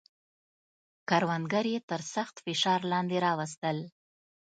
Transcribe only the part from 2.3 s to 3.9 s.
فشار لاندې راوستل.